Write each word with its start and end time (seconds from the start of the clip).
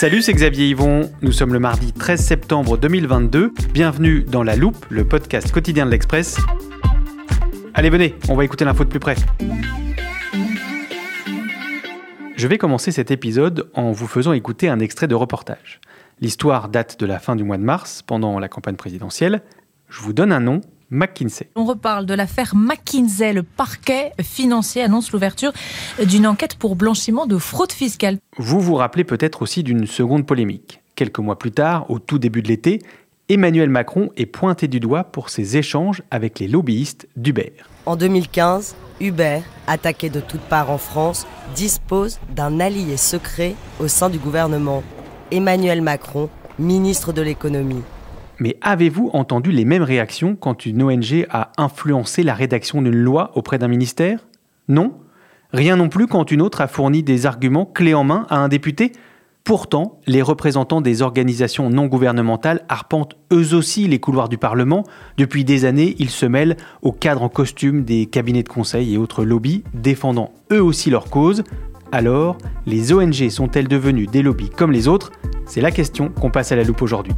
Salut, 0.00 0.22
c'est 0.22 0.32
Xavier 0.32 0.68
Yvon. 0.68 1.10
Nous 1.22 1.32
sommes 1.32 1.52
le 1.52 1.58
mardi 1.58 1.92
13 1.92 2.24
septembre 2.24 2.78
2022. 2.78 3.52
Bienvenue 3.72 4.22
dans 4.22 4.44
La 4.44 4.54
Loupe, 4.54 4.86
le 4.90 5.04
podcast 5.04 5.50
quotidien 5.50 5.86
de 5.86 5.90
l'Express. 5.90 6.36
Allez, 7.74 7.90
venez, 7.90 8.14
on 8.28 8.36
va 8.36 8.44
écouter 8.44 8.64
l'info 8.64 8.84
de 8.84 8.90
plus 8.90 9.00
près. 9.00 9.16
Je 12.36 12.46
vais 12.46 12.58
commencer 12.58 12.92
cet 12.92 13.10
épisode 13.10 13.72
en 13.74 13.90
vous 13.90 14.06
faisant 14.06 14.32
écouter 14.34 14.68
un 14.68 14.78
extrait 14.78 15.08
de 15.08 15.16
reportage. 15.16 15.80
L'histoire 16.20 16.68
date 16.68 17.00
de 17.00 17.06
la 17.06 17.18
fin 17.18 17.34
du 17.34 17.42
mois 17.42 17.58
de 17.58 17.64
mars, 17.64 18.02
pendant 18.02 18.38
la 18.38 18.46
campagne 18.46 18.76
présidentielle. 18.76 19.42
Je 19.88 20.00
vous 20.00 20.12
donne 20.12 20.30
un 20.30 20.38
nom, 20.38 20.60
McKinsey. 20.90 21.48
On 21.54 21.64
reparle 21.64 22.06
de 22.06 22.14
l'affaire 22.14 22.54
McKinsey. 22.54 23.32
Le 23.32 23.42
parquet 23.42 24.12
financier 24.20 24.82
annonce 24.82 25.12
l'ouverture 25.12 25.52
d'une 26.04 26.26
enquête 26.26 26.56
pour 26.56 26.76
blanchiment 26.76 27.26
de 27.26 27.38
fraude 27.38 27.72
fiscale. 27.72 28.18
Vous 28.36 28.60
vous 28.60 28.74
rappelez 28.74 29.04
peut-être 29.04 29.42
aussi 29.42 29.62
d'une 29.62 29.86
seconde 29.86 30.26
polémique. 30.26 30.80
Quelques 30.94 31.18
mois 31.18 31.38
plus 31.38 31.52
tard, 31.52 31.90
au 31.90 31.98
tout 31.98 32.18
début 32.18 32.42
de 32.42 32.48
l'été, 32.48 32.80
Emmanuel 33.28 33.68
Macron 33.68 34.10
est 34.16 34.26
pointé 34.26 34.68
du 34.68 34.80
doigt 34.80 35.04
pour 35.04 35.28
ses 35.28 35.58
échanges 35.58 36.02
avec 36.10 36.38
les 36.38 36.48
lobbyistes 36.48 37.06
d'Uber. 37.16 37.52
En 37.84 37.94
2015, 37.94 38.74
Uber, 39.00 39.40
attaqué 39.66 40.08
de 40.08 40.20
toutes 40.20 40.40
parts 40.40 40.70
en 40.70 40.78
France, 40.78 41.26
dispose 41.54 42.18
d'un 42.34 42.58
allié 42.58 42.96
secret 42.96 43.54
au 43.80 43.88
sein 43.88 44.08
du 44.08 44.18
gouvernement, 44.18 44.82
Emmanuel 45.30 45.82
Macron, 45.82 46.30
ministre 46.58 47.12
de 47.12 47.20
l'économie. 47.20 47.82
Mais 48.40 48.56
avez-vous 48.60 49.10
entendu 49.12 49.50
les 49.50 49.64
mêmes 49.64 49.82
réactions 49.82 50.36
quand 50.36 50.64
une 50.64 50.82
ONG 50.82 51.26
a 51.30 51.50
influencé 51.56 52.22
la 52.22 52.34
rédaction 52.34 52.80
d'une 52.82 52.94
loi 52.94 53.32
auprès 53.34 53.58
d'un 53.58 53.68
ministère? 53.68 54.26
Non 54.68 54.92
Rien 55.52 55.76
non 55.76 55.88
plus 55.88 56.06
quand 56.06 56.30
une 56.30 56.42
autre 56.42 56.60
a 56.60 56.68
fourni 56.68 57.02
des 57.02 57.26
arguments 57.26 57.64
clés 57.64 57.94
en 57.94 58.04
main 58.04 58.26
à 58.28 58.36
un 58.36 58.48
député? 58.48 58.92
Pourtant, 59.42 59.98
les 60.06 60.20
représentants 60.20 60.82
des 60.82 61.00
organisations 61.00 61.70
non 61.70 61.86
gouvernementales 61.86 62.64
arpentent 62.68 63.16
eux 63.32 63.54
aussi 63.54 63.88
les 63.88 63.98
couloirs 63.98 64.28
du 64.28 64.36
Parlement. 64.36 64.84
Depuis 65.16 65.42
des 65.42 65.64
années, 65.64 65.96
ils 65.98 66.10
se 66.10 66.26
mêlent 66.26 66.58
aux 66.82 66.92
cadres 66.92 67.22
en 67.22 67.30
costume 67.30 67.82
des 67.82 68.04
cabinets 68.04 68.42
de 68.42 68.48
conseil 68.48 68.92
et 68.92 68.98
autres 68.98 69.24
lobbies, 69.24 69.64
défendant 69.72 70.32
eux 70.52 70.62
aussi 70.62 70.90
leur 70.90 71.08
cause. 71.08 71.44
Alors, 71.92 72.36
les 72.66 72.92
ONG 72.92 73.30
sont-elles 73.30 73.68
devenues 73.68 74.06
des 74.06 74.20
lobbies 74.20 74.50
comme 74.50 74.70
les 74.70 74.86
autres? 74.86 75.12
C'est 75.46 75.62
la 75.62 75.70
question 75.70 76.10
qu'on 76.10 76.30
passe 76.30 76.52
à 76.52 76.56
la 76.56 76.64
loupe 76.64 76.82
aujourd'hui. 76.82 77.14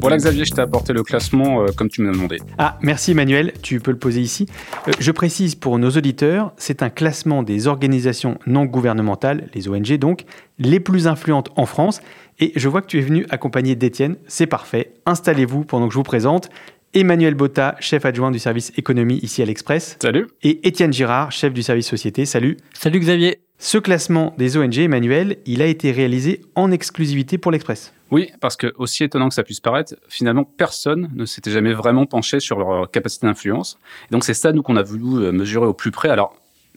Voilà 0.00 0.16
Xavier, 0.16 0.44
je 0.44 0.52
t'ai 0.52 0.62
apporté 0.62 0.92
le 0.92 1.02
classement 1.02 1.62
euh, 1.62 1.66
comme 1.76 1.88
tu 1.88 2.00
m'as 2.00 2.12
demandé. 2.12 2.38
Ah, 2.58 2.78
merci 2.80 3.10
Emmanuel, 3.10 3.52
tu 3.62 3.80
peux 3.80 3.90
le 3.90 3.98
poser 3.98 4.20
ici. 4.20 4.46
Euh, 4.88 4.92
je 4.98 5.10
précise 5.10 5.54
pour 5.54 5.78
nos 5.78 5.90
auditeurs, 5.90 6.52
c'est 6.56 6.82
un 6.82 6.88
classement 6.88 7.42
des 7.42 7.66
organisations 7.66 8.38
non 8.46 8.64
gouvernementales, 8.64 9.48
les 9.54 9.68
ONG 9.68 9.98
donc, 9.98 10.24
les 10.58 10.80
plus 10.80 11.06
influentes 11.06 11.50
en 11.56 11.66
France. 11.66 12.00
Et 12.38 12.52
je 12.56 12.68
vois 12.68 12.80
que 12.80 12.86
tu 12.86 12.98
es 12.98 13.02
venu 13.02 13.26
accompagné 13.28 13.74
d'Étienne, 13.74 14.16
c'est 14.26 14.46
parfait. 14.46 14.94
Installez-vous 15.04 15.64
pendant 15.64 15.86
que 15.86 15.92
je 15.92 15.98
vous 15.98 16.02
présente. 16.02 16.48
Emmanuel 16.94 17.34
Botta, 17.34 17.76
chef 17.78 18.04
adjoint 18.04 18.30
du 18.30 18.38
service 18.38 18.72
économie 18.76 19.18
ici 19.22 19.42
à 19.42 19.44
l'Express. 19.44 19.96
Salut. 20.02 20.26
Et 20.42 20.66
Étienne 20.66 20.92
Girard, 20.92 21.30
chef 21.30 21.52
du 21.52 21.62
service 21.62 21.86
société. 21.86 22.24
Salut. 22.24 22.56
Salut 22.72 22.98
Xavier. 22.98 23.40
Ce 23.58 23.76
classement 23.76 24.34
des 24.38 24.56
ONG, 24.56 24.78
Emmanuel, 24.78 25.36
il 25.44 25.60
a 25.60 25.66
été 25.66 25.92
réalisé 25.92 26.40
en 26.54 26.72
exclusivité 26.72 27.36
pour 27.36 27.52
l'Express. 27.52 27.92
Oui, 28.10 28.30
parce 28.40 28.56
que 28.56 28.72
aussi 28.76 29.04
étonnant 29.04 29.28
que 29.28 29.34
ça 29.34 29.42
puisse 29.42 29.60
paraître, 29.60 29.94
finalement, 30.08 30.44
personne 30.44 31.10
ne 31.14 31.24
s'était 31.24 31.50
jamais 31.50 31.72
vraiment 31.72 32.06
penché 32.06 32.40
sur 32.40 32.58
leur 32.58 32.90
capacité 32.90 33.26
d'influence. 33.26 33.78
Et 34.10 34.12
donc 34.12 34.24
c'est 34.24 34.34
ça, 34.34 34.52
nous, 34.52 34.62
qu'on 34.62 34.76
a 34.76 34.82
voulu 34.82 35.24
euh, 35.24 35.32
mesurer 35.32 35.66
au 35.66 35.74
plus 35.74 35.90
près. 35.90 36.08
Alors, 36.08 36.34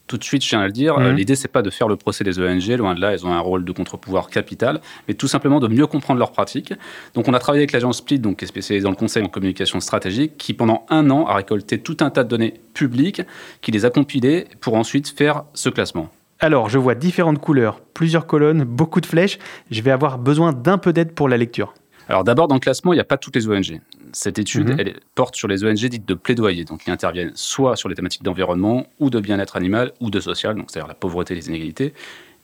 tout 0.07 0.17
de 0.17 0.23
suite, 0.23 0.43
je 0.43 0.49
tiens 0.49 0.59
à 0.59 0.65
le 0.65 0.71
dire, 0.71 0.97
euh, 0.97 1.13
l'idée, 1.13 1.35
c'est 1.35 1.47
pas 1.47 1.61
de 1.61 1.69
faire 1.69 1.87
le 1.87 1.95
procès 1.95 2.25
des 2.25 2.37
ONG, 2.37 2.67
loin 2.77 2.93
de 2.93 2.99
là, 2.99 3.13
elles 3.13 3.25
ont 3.25 3.31
un 3.31 3.39
rôle 3.39 3.63
de 3.63 3.71
contre-pouvoir 3.71 4.29
capital, 4.29 4.81
mais 5.07 5.13
tout 5.13 5.29
simplement 5.29 5.61
de 5.61 5.67
mieux 5.69 5.87
comprendre 5.87 6.19
leurs 6.19 6.33
pratiques. 6.33 6.73
Donc, 7.13 7.29
on 7.29 7.33
a 7.33 7.39
travaillé 7.39 7.61
avec 7.61 7.71
l'agence 7.71 7.99
Split, 7.99 8.19
donc, 8.19 8.39
qui 8.39 8.45
est 8.45 8.47
spécialisée 8.47 8.83
dans 8.83 8.89
le 8.89 8.97
conseil 8.97 9.23
en 9.23 9.29
communication 9.29 9.79
stratégique, 9.79 10.37
qui 10.37 10.53
pendant 10.53 10.85
un 10.89 11.09
an 11.09 11.25
a 11.25 11.35
récolté 11.35 11.79
tout 11.79 11.97
un 12.01 12.09
tas 12.09 12.25
de 12.25 12.29
données 12.29 12.55
publiques, 12.73 13.21
qui 13.61 13.71
les 13.71 13.85
a 13.85 13.89
compilées 13.89 14.47
pour 14.59 14.75
ensuite 14.75 15.07
faire 15.07 15.45
ce 15.53 15.69
classement. 15.69 16.09
Alors, 16.43 16.67
je 16.67 16.77
vois 16.77 16.93
différentes 16.93 17.39
couleurs, 17.39 17.79
plusieurs 17.93 18.27
colonnes, 18.27 18.65
beaucoup 18.65 18.99
de 18.99 19.05
flèches. 19.05 19.39
Je 19.71 19.81
vais 19.81 19.91
avoir 19.91 20.17
besoin 20.17 20.51
d'un 20.51 20.77
peu 20.77 20.91
d'aide 20.91 21.13
pour 21.13 21.29
la 21.29 21.37
lecture. 21.37 21.73
Alors 22.09 22.25
d'abord, 22.25 22.49
dans 22.49 22.55
le 22.55 22.59
classement, 22.59 22.91
il 22.91 22.97
n'y 22.97 23.01
a 23.01 23.05
pas 23.05 23.15
toutes 23.15 23.37
les 23.37 23.47
ONG. 23.47 23.79
Cette 24.11 24.37
étude, 24.39 24.71
Mhm. 24.71 24.75
elle 24.77 24.93
porte 25.15 25.37
sur 25.37 25.47
les 25.47 25.63
ONG 25.63 25.87
dites 25.87 26.05
de 26.05 26.13
plaidoyer, 26.13 26.65
donc 26.65 26.81
qui 26.83 26.91
interviennent 26.91 27.31
soit 27.33 27.77
sur 27.77 27.87
les 27.87 27.95
thématiques 27.95 28.23
d'environnement 28.23 28.85
ou 28.99 29.09
de 29.09 29.21
bien-être 29.21 29.55
animal 29.55 29.93
ou 30.01 30.09
de 30.09 30.19
social, 30.19 30.55
donc 30.55 30.65
c'est-à-dire 30.69 30.89
la 30.89 30.95
pauvreté 30.95 31.33
et 31.33 31.37
les 31.37 31.47
inégalités, 31.47 31.93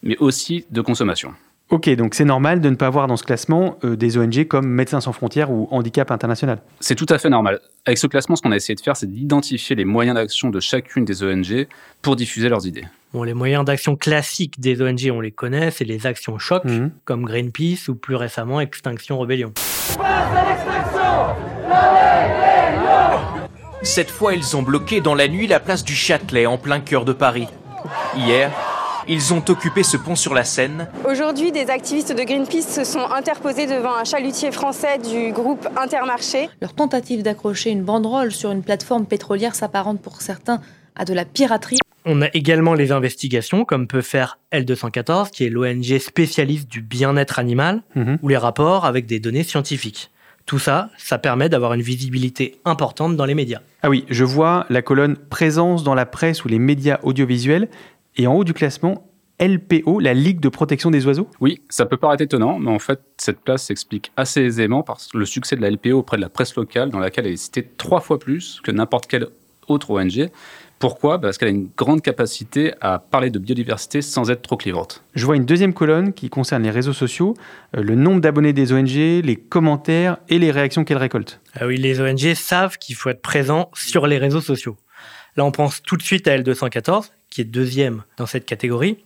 mais 0.02 0.16
aussi 0.20 0.64
de 0.72 0.80
consommation. 0.80 1.34
Ok, 1.70 1.90
donc 1.96 2.16
c'est 2.16 2.24
normal 2.24 2.62
de 2.62 2.70
ne 2.70 2.76
pas 2.78 2.90
voir 2.90 3.08
dans 3.08 3.18
ce 3.18 3.26
classement 3.26 3.78
euh, 3.84 3.98
des 3.98 4.18
ONG 4.18 4.48
comme 4.48 4.66
Médecins 4.70 5.02
sans 5.02 5.12
frontières 5.12 5.52
ou 5.52 5.68
Handicap 5.72 6.10
International. 6.10 6.60
C'est 6.80 6.96
tout 6.96 7.06
à 7.10 7.18
fait 7.18 7.30
normal. 7.30 7.60
Avec 7.86 7.98
ce 7.98 8.08
classement, 8.08 8.38
ce 8.38 8.42
qu'on 8.42 8.54
a 8.54 8.56
essayé 8.56 8.76
de 8.76 8.82
faire, 8.82 8.96
c'est 8.96 9.12
d'identifier 9.12 9.76
les 9.76 9.84
moyens 9.86 10.16
d'action 10.16 10.50
de 10.52 10.62
chacune 10.62 11.04
des 11.04 11.22
ONG 11.22 11.68
pour 12.02 12.16
diffuser 12.16 12.48
leurs 12.48 12.66
idées. 12.66 12.86
Bon, 13.12 13.24
les 13.24 13.34
moyens 13.34 13.66
d'action 13.66 13.96
classiques 13.96 14.60
des 14.60 14.82
ONG, 14.84 15.12
on 15.12 15.20
les 15.20 15.32
connaît, 15.32 15.72
c'est 15.72 15.84
les 15.84 16.06
actions 16.06 16.38
choc, 16.38 16.64
Mhm. 16.66 16.92
comme 17.06 17.26
Greenpeace 17.26 17.88
ou 17.88 17.96
plus 17.96 18.16
récemment 18.16 18.62
Extinction 18.62 19.18
Rebellion. 19.18 19.52
Cette 23.82 24.12
fois, 24.12 24.36
ils 24.36 24.56
ont 24.56 24.62
bloqué 24.62 25.02
dans 25.02 25.16
la 25.16 25.28
nuit 25.28 25.48
la 25.48 25.60
place 25.60 25.84
du 25.84 25.96
Châtelet 25.96 26.46
en 26.46 26.58
plein 26.60 26.80
cœur 26.82 27.04
de 27.06 27.14
Paris. 27.14 27.48
Hier, 28.16 28.52
ils 29.08 29.34
ont 29.34 29.44
occupé 29.48 29.82
ce 29.82 29.98
pont 29.98 30.16
sur 30.16 30.36
la 30.36 30.44
Seine. 30.44 30.88
Aujourd'hui, 31.10 31.52
des 31.52 31.72
activistes 31.72 32.16
de 32.16 32.24
Greenpeace 32.24 32.62
se 32.70 32.84
sont 32.84 33.00
interposés 33.10 33.66
devant 33.66 33.96
un 33.96 34.04
chalutier 34.04 34.52
français 34.52 35.00
du 35.00 35.32
groupe 35.32 35.68
Intermarché. 35.82 36.50
Leur 36.62 36.76
tentative 36.76 37.24
d'accrocher 37.24 37.72
une 37.72 37.84
banderole 37.84 38.32
sur 38.32 38.52
une 38.52 38.62
plateforme 38.62 39.08
pétrolière 39.08 39.56
s'apparente 39.56 40.00
pour 40.00 40.22
certains 40.22 40.62
à 40.96 41.06
de 41.06 41.14
la 41.16 41.26
piraterie. 41.26 41.80
On 42.12 42.24
a 42.24 42.28
également 42.34 42.74
les 42.74 42.92
investigations, 42.92 43.66
comme 43.66 43.86
peut 43.88 44.02
faire 44.02 44.40
L214, 44.52 45.30
qui 45.30 45.46
est 45.46 45.50
l'ONG 45.50 46.00
spécialiste 46.00 46.68
du 46.68 46.82
bien-être 46.82 47.38
animal, 47.38 47.84
Mhm. 47.96 48.18
ou 48.24 48.28
les 48.30 48.38
rapports 48.38 48.86
avec 48.86 49.06
des 49.06 49.20
données 49.20 49.44
scientifiques. 49.44 50.10
Tout 50.48 50.58
ça, 50.58 50.90
ça 50.98 51.20
permet 51.20 51.50
d'avoir 51.50 51.74
une 51.76 51.82
visibilité 51.84 52.60
importante 52.66 53.16
dans 53.16 53.26
les 53.26 53.36
médias. 53.36 53.60
Ah 53.84 53.90
oui, 53.90 54.06
je 54.10 54.24
vois 54.24 54.66
la 54.72 54.82
colonne 54.82 55.16
Présence 55.18 55.84
dans 55.84 55.94
la 55.94 56.08
presse 56.08 56.44
ou 56.44 56.48
les 56.48 56.58
médias 56.58 56.98
audiovisuels. 57.04 57.70
Et 58.18 58.26
en 58.26 58.34
haut 58.34 58.44
du 58.44 58.54
classement, 58.54 59.06
LPO, 59.40 60.00
la 60.00 60.14
Ligue 60.16 60.40
de 60.40 60.50
protection 60.50 60.90
des 60.92 61.06
oiseaux. 61.06 61.30
Oui, 61.40 61.62
ça 61.70 61.86
peut 61.86 61.96
paraître 61.96 62.24
étonnant, 62.24 62.58
mais 62.60 62.72
en 62.72 62.80
fait, 62.80 63.00
cette 63.18 63.40
place 63.40 63.64
s'explique 63.64 64.12
assez 64.18 64.42
aisément 64.42 64.82
par 64.82 64.98
le 65.14 65.26
succès 65.26 65.56
de 65.56 65.62
la 65.62 65.70
LPO 65.70 66.00
auprès 66.00 66.18
de 66.18 66.22
la 66.24 66.30
presse 66.30 66.56
locale, 66.56 66.90
dans 66.90 67.00
laquelle 67.00 67.28
elle 67.28 67.34
est 67.34 67.38
citée 67.38 67.70
trois 67.78 68.02
fois 68.02 68.18
plus 68.20 68.60
que 68.64 68.72
n'importe 68.72 69.06
quelle 69.08 69.28
autre 69.70 69.92
ONG. 69.92 70.30
Pourquoi? 70.80 71.20
Parce 71.20 71.38
qu'elle 71.38 71.50
a 71.50 71.52
une 71.52 71.70
grande 71.78 72.02
capacité 72.02 72.74
à 72.80 73.00
parler 73.00 73.30
de 73.30 73.38
biodiversité 73.38 74.02
sans 74.02 74.32
être 74.32 74.42
trop 74.42 74.56
clivante. 74.56 75.04
Je 75.14 75.26
vois 75.26 75.36
une 75.36 75.44
deuxième 75.46 75.74
colonne 75.74 76.14
qui 76.14 76.30
concerne 76.30 76.64
les 76.64 76.72
réseaux 76.72 76.94
sociaux, 76.94 77.34
euh, 77.76 77.82
le 77.84 77.96
nombre 77.96 78.22
d'abonnés 78.22 78.54
des 78.54 78.72
ONG, 78.72 78.88
les 78.96 79.36
commentaires 79.36 80.18
et 80.30 80.40
les 80.40 80.52
réactions 80.52 80.86
qu'elles 80.86 80.98
récoltent. 80.98 81.42
Ah 81.60 81.68
oui, 81.68 81.76
les 81.78 82.00
ONG 82.00 82.34
savent 82.34 82.78
qu'il 82.78 82.96
faut 82.96 83.10
être 83.10 83.22
présent 83.22 83.70
sur 83.74 84.08
les 84.08 84.18
réseaux 84.18 84.40
sociaux. 84.40 84.78
Là, 85.36 85.44
on 85.44 85.52
pense 85.52 85.82
tout 85.84 85.98
de 85.98 86.02
suite 86.02 86.28
à 86.30 86.38
L214, 86.38 87.12
qui 87.30 87.42
est 87.42 87.46
deuxième 87.46 88.04
dans 88.18 88.26
cette 88.26 88.46
catégorie. 88.46 88.98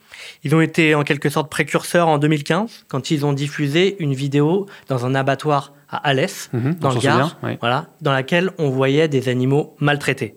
Ils 0.43 0.53
ont 0.55 0.61
été 0.61 0.93
en 0.95 1.03
quelque 1.03 1.29
sorte 1.29 1.49
précurseurs 1.49 2.07
en 2.07 2.19
2015, 2.19 2.85
quand 2.87 3.09
ils 3.09 3.25
ont 3.25 3.33
diffusé 3.33 3.95
une 3.99 4.13
vidéo 4.13 4.67
dans 4.89 5.05
un 5.07 5.15
abattoir 5.15 5.73
à 5.89 5.97
Alès, 5.97 6.49
Mhm, 6.53 6.75
dans 6.75 6.91
le 6.91 6.99
Gard, 6.99 7.29
souvient, 7.31 7.49
ouais. 7.49 7.57
voilà, 7.59 7.87
dans 8.01 8.13
laquelle 8.13 8.51
on 8.59 8.69
voyait 8.69 9.07
des 9.07 9.27
animaux 9.27 9.75
maltraités. 9.79 10.35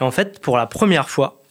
Et 0.00 0.02
en 0.02 0.10
fait, 0.10 0.40
pour 0.40 0.56
la 0.56 0.66
première 0.66 1.08
fois, 1.08 1.42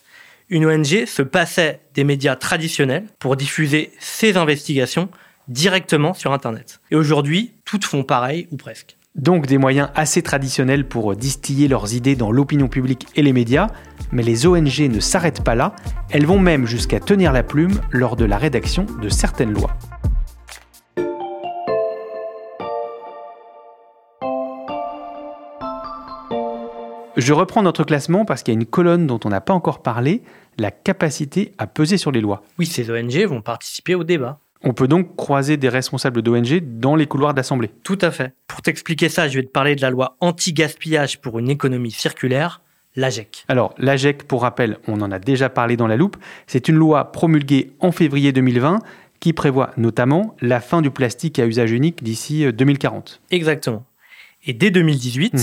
une 0.50 0.66
ONG 0.66 1.06
se 1.06 1.22
passait 1.22 1.82
des 1.94 2.04
médias 2.04 2.36
traditionnels 2.36 3.06
pour 3.20 3.36
diffuser 3.36 3.92
ses 4.00 4.38
investigations 4.38 5.10
directement 5.48 6.14
sur 6.14 6.32
Internet. 6.32 6.80
Et 6.92 6.96
aujourd'hui, 6.96 7.54
toutes 7.66 7.86
font 7.86 8.04
pareil 8.04 8.48
ou 8.52 8.58
presque. 8.58 8.98
Donc 9.16 9.46
des 9.46 9.60
moyens 9.60 9.90
assez 9.94 10.24
traditionnels 10.24 10.88
pour 10.88 11.16
distiller 11.16 11.68
leurs 11.68 11.94
idées 11.94 12.16
dans 12.16 12.32
l'opinion 12.32 12.68
publique 12.68 13.08
et 13.16 13.22
les 13.22 13.34
médias, 13.34 13.68
mais 14.12 14.24
les 14.24 14.48
ONG 14.48 14.80
ne 14.80 15.00
s'arrêtent 15.00 15.44
pas 15.44 15.54
là, 15.54 15.76
elles 16.10 16.26
vont 16.26 16.40
même 16.40 16.66
jusqu'à 16.66 17.00
tenir 17.00 17.32
la 17.32 17.44
plume 17.44 17.80
lors 17.92 18.16
de 18.16 18.26
la 18.26 18.38
rédaction 18.38 18.88
de 19.02 19.10
certaines 19.10 19.54
lois. 19.54 19.78
Je 27.16 27.32
reprends 27.32 27.62
notre 27.62 27.84
classement 27.84 28.26
parce 28.26 28.42
qu'il 28.42 28.56
y 28.56 28.58
a 28.58 28.60
une 28.60 28.66
colonne 28.66 29.06
dont 29.06 29.20
on 29.24 29.30
n'a 29.30 29.42
pas 29.42 29.54
encore 29.54 29.84
parlé, 29.84 30.24
la 30.58 30.72
capacité 30.72 31.52
à 31.60 31.68
peser 31.68 31.98
sur 31.98 32.12
les 32.12 32.22
lois. 32.22 32.44
Oui, 32.58 32.66
ces 32.66 32.90
ONG 32.90 33.16
vont 33.26 33.42
participer 33.42 33.94
au 33.94 34.04
débat. 34.04 34.40
On 34.64 34.74
peut 34.74 34.88
donc 34.88 35.16
croiser 35.16 35.58
des 35.58 35.70
responsables 35.70 36.24
d'ONG 36.24 36.64
dans 36.80 36.96
les 36.96 37.06
couloirs 37.06 37.36
d'assemblée. 37.36 37.70
Tout 37.84 38.00
à 38.02 38.10
fait. 38.10 38.34
Pour 38.48 38.64
t'expliquer 38.64 39.10
ça, 39.10 39.28
je 39.28 39.38
vais 39.38 39.44
te 39.44 39.52
parler 39.52 39.76
de 39.76 39.82
la 39.82 39.92
loi 39.92 40.18
anti-gaspillage 40.22 41.22
pour 41.22 41.38
une 41.38 41.50
économie 41.50 41.92
circulaire, 41.92 42.62
l'AGEC. 42.96 43.46
Alors, 43.48 43.76
l'AGEC, 43.78 44.24
pour 44.24 44.42
rappel, 44.42 44.78
on 44.88 45.00
en 45.02 45.12
a 45.12 45.20
déjà 45.20 45.50
parlé 45.50 45.78
dans 45.78 45.88
la 45.88 45.98
loupe, 45.98 46.18
c'est 46.48 46.68
une 46.68 46.76
loi 46.76 47.12
promulguée 47.12 47.74
en 47.80 47.92
février 47.92 48.32
2020 48.32 48.80
qui 49.20 49.34
prévoit 49.34 49.72
notamment 49.78 50.36
la 50.42 50.62
fin 50.62 50.82
du 50.82 50.90
plastique 50.90 51.38
à 51.38 51.46
usage 51.46 51.72
unique 51.72 52.04
d'ici 52.04 52.52
2040. 52.52 53.22
Exactement. 53.30 53.86
Et 54.46 54.54
dès 54.54 54.72
2018, 54.72 55.34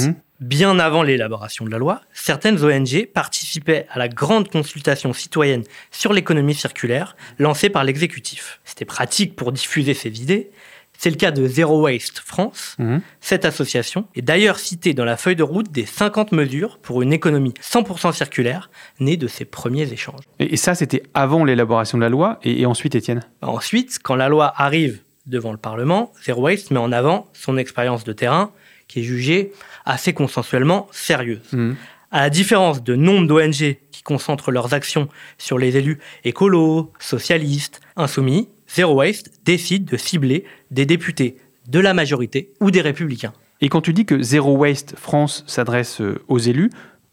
bien 0.41 0.79
avant 0.79 1.03
l'élaboration 1.03 1.65
de 1.65 1.71
la 1.71 1.79
loi, 1.79 2.01
certaines 2.13 2.65
ONG 2.65 3.07
participaient 3.13 3.87
à 3.91 3.99
la 3.99 4.09
grande 4.09 4.49
consultation 4.49 5.13
citoyenne 5.13 5.65
sur 5.91 6.13
l'économie 6.13 6.55
circulaire 6.55 7.17
lancée 7.39 7.69
par 7.69 7.85
l'exécutif. 7.85 8.61
C'était 8.65 8.85
pratique 8.85 9.37
pour 9.37 9.53
diffuser 9.53 9.95
ces 9.95 10.21
idées. 10.21 10.51
C'est 10.99 11.11
le 11.11 11.17
cas 11.17 11.31
de 11.31 11.47
Zero 11.47 11.81
Waste 11.81 12.19
France. 12.19 12.77
Mhm. 12.79 13.01
Cette 13.21 13.47
association 13.47 14.07
est 14.15 14.23
d'ailleurs 14.23 14.59
citée 14.59 14.93
dans 14.93 15.07
la 15.07 15.17
feuille 15.17 15.37
de 15.37 15.43
route 15.43 15.71
des 15.73 15.87
50 15.87 16.33
mesures 16.33 16.79
pour 16.79 17.01
une 17.01 17.15
économie 17.15 17.55
100% 17.63 18.13
circulaire 18.13 18.71
née 18.99 19.17
de 19.17 19.27
ces 19.27 19.47
premiers 19.47 19.91
échanges. 19.93 20.21
Et, 20.39 20.53
et 20.53 20.57
ça, 20.59 20.75
c'était 20.75 21.03
avant 21.15 21.45
l'élaboration 21.45 21.97
de 21.97 22.03
la 22.03 22.11
loi. 22.11 22.39
Et, 22.43 22.61
et 22.61 22.67
ensuite, 22.67 22.95
Étienne? 22.95 23.23
Ensuite, 23.41 23.99
quand 24.03 24.15
la 24.15 24.29
loi 24.29 24.53
arrive 24.57 25.01
devant 25.25 25.53
le 25.53 25.59
Parlement, 25.59 26.13
Zero 26.23 26.43
Waste 26.43 26.71
met 26.71 26.79
en 26.79 26.93
avant 26.93 27.29
son 27.33 27.57
expérience 27.57 28.05
de 28.05 28.13
terrain 28.13 28.53
qui 28.91 29.01
est 29.01 29.05
jugée 29.05 29.53
assez 29.85 30.13
consensuellement 30.13 30.89
sérieuse. 30.91 31.53
Mhm. 31.53 31.77
À 32.11 32.23
la 32.23 32.31
différence 32.31 32.83
de 32.83 32.97
nombre 32.97 33.29
d'ONG 33.29 33.77
qui 33.93 34.03
concentrent 34.03 34.51
leurs 34.51 34.75
actions 34.75 35.09
sur 35.39 35.59
les 35.59 35.77
élus 35.77 36.01
écolos, 36.25 36.93
socialistes, 36.99 37.81
insoumis, 37.95 38.49
Zero 38.69 38.95
Waste 38.95 39.31
décide 39.45 39.85
de 39.85 39.97
cibler 39.97 40.45
des 40.73 40.87
députés 40.87 41.37
de 41.69 41.79
la 41.79 41.95
majorité 41.95 42.53
ou 42.61 42.73
des 42.73 42.81
républicains. 42.81 43.33
Et 43.61 43.69
quand 43.69 43.81
tu 43.81 43.93
dis 43.93 44.07
que 44.07 44.21
Zero 44.23 44.57
Waste 44.57 44.97
France 44.97 45.45
s'adresse 45.47 46.01
euh, 46.01 46.25
aux 46.27 46.39
élus, 46.39 46.71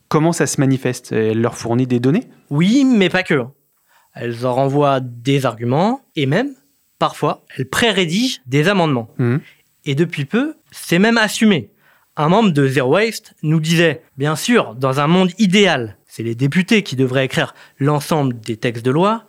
comment 0.07 0.33
ça 0.33 0.47
se 0.47 0.59
manifeste? 0.59 1.11
Elle 1.11 1.41
leur 1.41 1.55
fournit 1.55 1.85
des 1.85 1.99
données? 1.99 2.23
Oui, 2.49 2.85
mais 2.85 3.09
pas 3.09 3.21
que. 3.21 3.43
Elles 4.15 4.47
en 4.47 4.55
renvoient 4.55 4.99
des 4.99 5.45
arguments 5.45 6.01
et 6.15 6.25
même, 6.25 6.55
parfois, 6.97 7.45
elles 7.55 7.69
pré-rédigent 7.69 8.39
des 8.47 8.67
amendements. 8.67 9.09
Mhm. 9.19 9.41
Et 9.87 9.95
depuis 9.95 10.25
peu, 10.25 10.55
c'est 10.71 10.99
même 10.99 11.17
assumé. 11.17 11.71
Un 12.17 12.27
membre 12.27 12.51
de 12.51 12.67
Zero 12.67 12.93
Waste 12.93 13.33
nous 13.41 13.61
disait, 13.61 14.03
bien 14.17 14.35
sûr, 14.35 14.75
dans 14.75 14.99
un 14.99 15.07
monde 15.07 15.31
idéal, 15.39 15.97
c'est 16.05 16.23
les 16.23 16.35
députés 16.35 16.83
qui 16.83 16.97
devraient 16.97 17.25
écrire 17.25 17.55
l'ensemble 17.79 18.37
des 18.39 18.57
textes 18.57 18.83
de 18.83 18.91
loi, 18.91 19.23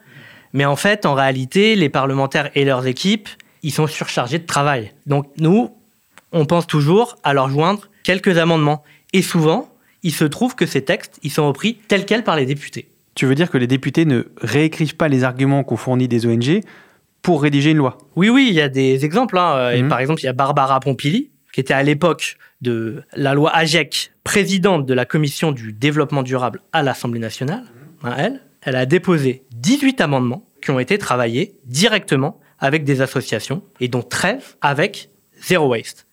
mais 0.52 0.64
en 0.64 0.74
fait, 0.74 1.06
en 1.06 1.14
réalité, 1.14 1.76
les 1.76 1.88
parlementaires 1.88 2.50
et 2.56 2.64
leurs 2.64 2.86
équipes, 2.86 3.28
ils 3.62 3.72
sont 3.72 3.86
surchargés 3.86 4.40
de 4.40 4.46
travail. 4.46 4.92
Donc 5.06 5.26
nous, 5.38 5.70
on 6.32 6.44
pense 6.44 6.66
toujours 6.66 7.16
à 7.22 7.34
leur 7.34 7.48
joindre 7.48 7.88
quelques 8.02 8.36
amendements. 8.36 8.82
Et 9.12 9.22
souvent, 9.22 9.72
il 10.02 10.12
se 10.12 10.24
trouve 10.24 10.56
que 10.56 10.66
ces 10.66 10.82
textes, 10.82 11.20
ils 11.22 11.30
sont 11.30 11.46
repris 11.46 11.78
tels 11.86 12.04
quels 12.04 12.24
par 12.24 12.36
les 12.36 12.46
députés. 12.46 12.88
Tu 13.14 13.26
veux 13.26 13.34
dire 13.34 13.50
que 13.50 13.58
les 13.58 13.66
députés 13.66 14.06
ne 14.06 14.24
réécrivent 14.40 14.96
pas 14.96 15.08
les 15.08 15.22
arguments 15.22 15.62
qu'ont 15.62 15.76
fournis 15.76 16.08
des 16.08 16.26
ONG 16.26 16.62
pour 17.22 17.42
rédiger 17.42 17.70
une 17.72 17.78
loi 17.78 17.98
Oui, 18.16 18.28
oui, 18.28 18.46
il 18.48 18.54
y 18.54 18.60
a 18.60 18.68
des 18.68 19.04
exemples. 19.04 19.36
hein. 19.38 19.70
Et 19.72 19.82
Mhm. 19.82 19.88
par 19.88 20.00
exemple, 20.00 20.20
il 20.22 20.24
y 20.26 20.28
a 20.28 20.32
Barbara 20.32 20.80
Pompili, 20.80 21.30
qui 21.52 21.60
était 21.60 21.74
à 21.74 21.82
l'époque 21.82 22.36
de 22.60 23.02
la 23.14 23.34
loi 23.34 23.54
AGEC, 23.54 24.12
présidente 24.24 24.86
de 24.86 24.94
la 24.94 25.04
commission 25.04 25.52
du 25.52 25.72
développement 25.72 26.22
durable 26.22 26.60
à 26.72 26.82
l'Assemblée 26.82 27.20
nationale. 27.20 27.64
Hein, 28.04 28.14
elle, 28.18 28.40
elle 28.62 28.76
a 28.76 28.86
déposé 28.86 29.42
18 29.52 30.00
amendements 30.00 30.44
qui 30.62 30.70
ont 30.70 30.78
été 30.78 30.98
travaillés 30.98 31.54
directement 31.66 32.40
avec 32.58 32.84
des 32.84 33.00
associations, 33.00 33.62
et 33.80 33.86
dont 33.88 34.02
13 34.02 34.56
avec 34.60 35.10
Zero 35.40 35.68
Waste. 35.68 36.06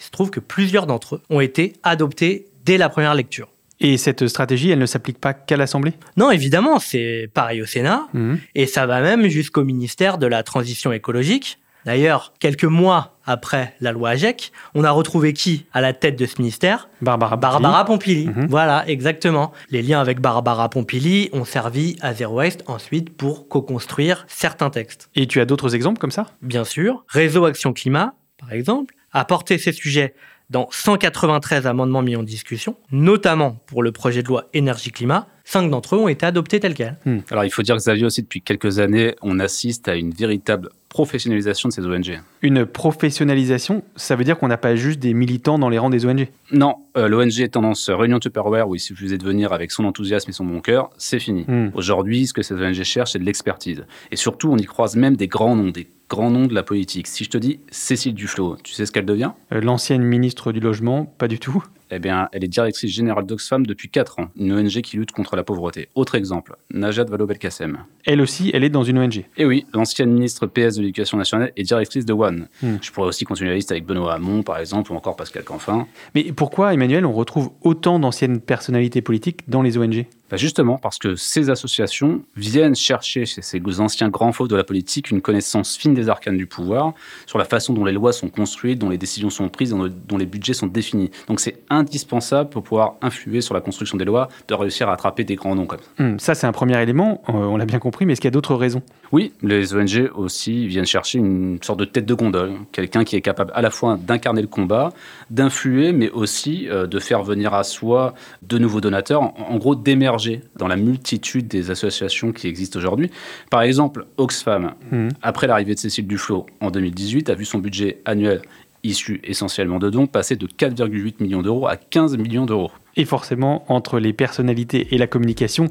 Il 0.00 0.04
se 0.04 0.10
trouve 0.10 0.30
que 0.30 0.40
plusieurs 0.40 0.86
d'entre 0.86 1.16
eux 1.16 1.22
ont 1.30 1.40
été 1.40 1.74
adoptés 1.84 2.48
dès 2.64 2.76
la 2.78 2.88
première 2.88 3.14
lecture. 3.14 3.48
Et 3.84 3.96
cette 3.98 4.26
stratégie, 4.28 4.70
elle 4.70 4.78
ne 4.78 4.86
s'applique 4.86 5.18
pas 5.18 5.34
qu'à 5.34 5.56
l'Assemblée? 5.56 5.92
Non, 6.16 6.30
évidemment, 6.30 6.78
c'est 6.78 7.28
pareil 7.34 7.60
au 7.60 7.66
Sénat, 7.66 8.06
Mhm. 8.14 8.38
et 8.54 8.66
ça 8.66 8.86
va 8.86 9.00
même 9.00 9.26
jusqu'au 9.28 9.64
ministère 9.64 10.18
de 10.18 10.26
la 10.26 10.42
Transition 10.44 10.92
écologique. 10.92 11.58
D'ailleurs, 11.84 12.32
quelques 12.38 12.62
mois 12.64 13.18
après 13.26 13.74
la 13.80 13.90
loi 13.90 14.10
AGEC, 14.10 14.52
on 14.76 14.84
a 14.84 14.92
retrouvé 14.92 15.32
qui 15.32 15.66
à 15.72 15.80
la 15.80 15.92
tête 15.92 16.16
de 16.16 16.26
ce 16.26 16.36
ministère? 16.38 16.88
Barbara 17.00 17.36
Barbara 17.36 17.84
Pompili. 17.84 18.28
Mhm. 18.28 18.46
Voilà, 18.48 18.84
exactement. 18.88 19.50
Les 19.70 19.82
liens 19.82 20.00
avec 20.00 20.20
Barbara 20.20 20.68
Pompili 20.70 21.28
ont 21.32 21.44
servi 21.44 21.96
à 22.00 22.14
Zero 22.14 22.36
Waste 22.36 22.62
ensuite 22.68 23.16
pour 23.16 23.48
co-construire 23.48 24.24
certains 24.28 24.70
textes. 24.70 25.10
Et 25.16 25.26
tu 25.26 25.40
as 25.40 25.44
d'autres 25.44 25.74
exemples 25.74 25.98
comme 25.98 26.12
ça? 26.12 26.26
Bien 26.40 26.62
sûr, 26.62 27.04
Réseau 27.08 27.46
Action 27.46 27.72
Climat, 27.72 28.14
par 28.38 28.52
exemple, 28.52 28.94
a 29.10 29.24
porté 29.24 29.58
ces 29.58 29.72
sujets 29.72 30.14
dans 30.52 30.68
193 30.70 31.66
amendements 31.66 32.02
mis 32.02 32.14
en 32.14 32.22
discussion, 32.22 32.76
notamment 32.92 33.56
pour 33.66 33.82
le 33.82 33.90
projet 33.90 34.22
de 34.22 34.28
loi 34.28 34.48
énergie-climat. 34.52 35.26
Cinq 35.44 35.70
d'entre 35.70 35.96
eux 35.96 35.98
ont 35.98 36.08
été 36.08 36.24
adoptés 36.24 36.60
tels 36.60 36.74
quels. 36.74 36.96
Alors 37.30 37.44
il 37.44 37.50
faut 37.50 37.62
dire, 37.62 37.74
Xavier, 37.74 38.04
aussi 38.04 38.22
depuis 38.22 38.42
quelques 38.42 38.78
années, 38.78 39.16
on 39.22 39.40
assiste 39.40 39.88
à 39.88 39.96
une 39.96 40.12
véritable 40.12 40.68
professionnalisation 40.88 41.70
de 41.70 41.72
ces 41.72 41.86
ONG. 41.86 42.20
Une 42.42 42.66
professionnalisation, 42.66 43.82
ça 43.96 44.14
veut 44.14 44.24
dire 44.24 44.38
qu'on 44.38 44.48
n'a 44.48 44.58
pas 44.58 44.76
juste 44.76 45.00
des 45.00 45.14
militants 45.14 45.58
dans 45.58 45.70
les 45.70 45.78
rangs 45.78 45.88
des 45.88 46.04
ONG 46.04 46.28
Non, 46.52 46.76
euh, 46.98 47.08
l'ONG 47.08 47.50
tendance 47.50 47.88
Réunion 47.88 48.18
Tupperware, 48.18 48.68
où 48.68 48.74
il 48.74 48.78
suffisait 48.78 49.16
de 49.16 49.24
venir 49.24 49.54
avec 49.54 49.72
son 49.72 49.86
enthousiasme 49.86 50.28
et 50.28 50.34
son 50.34 50.44
bon 50.44 50.60
cœur, 50.60 50.90
c'est 50.98 51.18
fini. 51.18 51.46
Hmm. 51.48 51.70
Aujourd'hui, 51.72 52.26
ce 52.26 52.34
que 52.34 52.42
ces 52.42 52.54
ONG 52.54 52.82
cherchent, 52.82 53.12
c'est 53.12 53.18
de 53.18 53.24
l'expertise. 53.24 53.84
Et 54.10 54.16
surtout, 54.16 54.50
on 54.52 54.58
y 54.58 54.66
croise 54.66 54.94
même 54.94 55.16
des 55.16 55.28
grands 55.28 55.56
noms, 55.56 55.70
des 55.70 55.88
grands 56.12 56.30
noms 56.30 56.46
de 56.46 56.54
la 56.54 56.62
politique. 56.62 57.06
Si 57.06 57.24
je 57.24 57.30
te 57.30 57.38
dis 57.38 57.60
Cécile 57.70 58.12
Duflot, 58.12 58.58
tu 58.62 58.74
sais 58.74 58.84
ce 58.84 58.92
qu'elle 58.92 59.06
devient? 59.06 59.30
Euh, 59.50 59.62
L'ancienne 59.62 60.02
ministre 60.02 60.52
du 60.52 60.60
Logement, 60.60 61.06
pas 61.06 61.26
du 61.26 61.38
tout. 61.38 61.64
Eh 61.90 61.98
bien, 61.98 62.28
elle 62.32 62.44
est 62.44 62.48
directrice 62.48 62.90
générale 62.90 63.24
d'Oxfam 63.24 63.66
depuis 63.66 63.88
4 63.88 64.18
ans, 64.18 64.28
une 64.36 64.52
ONG 64.52 64.80
qui 64.82 64.98
lutte 64.98 65.12
contre 65.12 65.36
la 65.36 65.42
pauvreté. 65.42 65.88
Autre 65.94 66.14
exemple, 66.14 66.56
Najat 66.70 67.04
Vallaud-Belkacem. 67.04 67.78
Elle 68.04 68.20
aussi, 68.20 68.50
elle 68.52 68.64
est 68.64 68.70
dans 68.70 68.82
une 68.82 68.98
ONG. 68.98 69.24
Et 69.38 69.46
oui, 69.46 69.66
l'ancienne 69.72 70.10
ministre 70.10 70.46
PS 70.46 70.76
de 70.76 70.80
l'Éducation 70.82 71.16
nationale 71.16 71.52
est 71.56 71.62
directrice 71.62 72.04
de 72.04 72.12
One. 72.12 72.48
Hmm. 72.62 72.76
Je 72.82 72.90
pourrais 72.92 73.08
aussi 73.08 73.24
continuer 73.24 73.50
la 73.50 73.56
liste 73.56 73.72
avec 73.72 73.86
Benoît 73.86 74.14
Hamon, 74.14 74.42
par 74.42 74.58
exemple, 74.58 74.92
ou 74.92 74.96
encore 74.96 75.16
Pascal 75.16 75.44
Canfin. 75.44 75.86
Mais 76.14 76.24
pourquoi, 76.32 76.74
Emmanuel, 76.74 77.06
on 77.06 77.12
retrouve 77.12 77.52
autant 77.62 77.98
d'anciennes 77.98 78.40
personnalités 78.40 79.02
politiques 79.02 79.48
dans 79.48 79.62
les 79.62 79.76
ONG 79.78 80.06
Bah, 80.32 80.38
justement, 80.38 80.78
parce 80.78 80.98
que 80.98 81.14
ces 81.14 81.50
associations 81.50 82.22
viennent 82.36 82.74
chercher 82.74 83.26
chez 83.26 83.42
ces 83.42 83.60
anciens 83.80 84.08
grands 84.08 84.32
fauves 84.32 84.48
de 84.48 84.56
la 84.56 84.64
politique 84.64 85.10
une 85.10 85.20
connaissance 85.20 85.76
fine 85.76 85.92
des 85.92 86.08
arcanes 86.08 86.38
du 86.38 86.46
pouvoir, 86.46 86.94
sur 87.26 87.38
la 87.38 87.44
façon 87.44 87.74
dont 87.74 87.84
les 87.84 87.92
lois 87.92 88.14
sont 88.14 88.30
construites, 88.30 88.78
dont 88.78 88.88
les 88.88 88.96
décisions 88.96 89.28
sont 89.28 89.50
prises, 89.50 89.70
dont, 89.70 89.92
dont 90.08 90.16
les 90.16 90.24
budgets 90.24 90.54
sont 90.54 90.68
définis. 90.68 91.10
Donc 91.28 91.38
c'est 91.38 91.58
indispensable 91.68 92.48
pour 92.48 92.62
pouvoir 92.62 92.94
influer 93.02 93.42
sur 93.42 93.52
la 93.52 93.60
construction 93.60 93.98
des 93.98 94.06
lois, 94.06 94.28
de 94.48 94.54
réussir 94.54 94.88
à 94.88 94.94
attraper 94.94 95.24
des 95.24 95.34
grands 95.34 95.54
noms 95.54 95.66
comme 95.66 95.80
ça. 95.98 96.32
Ça, 96.32 96.34
c'est 96.34 96.46
un 96.46 96.52
premier 96.52 96.80
élément, 96.82 97.22
euh, 97.28 97.32
on 97.32 97.58
l'a 97.58 97.66
bien 97.66 97.78
compris, 97.78 98.06
mais 98.06 98.14
est-ce 98.14 98.22
qu'il 98.22 98.28
y 98.28 98.32
a 98.32 98.32
d'autres 98.32 98.54
raisons? 98.54 98.80
Oui, 99.10 99.34
les 99.42 99.74
ONG 99.74 100.10
aussi 100.14 100.66
viennent 100.66 100.86
chercher 100.86 101.18
une 101.18 101.58
sorte 101.62 101.78
de 101.78 101.84
tête 101.84 102.06
de 102.06 102.14
gondole, 102.14 102.52
quelqu'un 102.72 103.04
qui 103.04 103.16
est 103.16 103.20
capable 103.20 103.52
à 103.54 103.60
la 103.60 103.68
fois 103.68 103.98
d'incarner 104.00 104.40
le 104.40 104.48
combat, 104.48 104.94
d'influer, 105.28 105.92
mais 105.92 106.08
aussi 106.08 106.70
euh, 106.70 106.86
de 106.86 106.98
faire 106.98 107.22
venir 107.22 107.52
à 107.52 107.64
soi 107.64 108.14
de 108.40 108.56
nouveaux 108.56 108.80
donateurs, 108.80 109.20
en, 109.20 109.34
en 109.36 109.58
gros 109.58 109.74
d'émerger 109.74 110.21
dans 110.56 110.68
la 110.68 110.76
multitude 110.76 111.48
des 111.48 111.70
associations 111.70 112.32
qui 112.32 112.46
existent 112.48 112.78
aujourd'hui. 112.78 113.10
Par 113.50 113.62
exemple, 113.62 114.06
Oxfam, 114.16 114.74
Mhm. 114.90 115.08
après 115.22 115.46
l'arrivée 115.46 115.74
de 115.74 115.78
Cécile 115.80 116.06
Duflot 116.06 116.46
en 116.60 116.70
2018, 116.70 117.30
a 117.30 117.34
vu 117.34 117.44
son 117.44 117.58
budget 117.58 117.98
annuel 118.04 118.42
issu 118.84 119.20
essentiellement 119.22 119.78
de 119.78 119.90
dons 119.90 120.06
passer 120.08 120.34
de 120.36 120.46
4,8 120.46 121.20
millions 121.20 121.42
d'euros 121.42 121.68
à 121.68 121.76
15 121.76 122.16
millions 122.16 122.46
d'euros. 122.46 122.70
Et 122.96 123.04
forcément, 123.04 123.64
entre 123.68 124.00
les 124.00 124.12
personnalités 124.12 124.88
et 124.94 124.98
la 124.98 125.06
communication, 125.06 125.68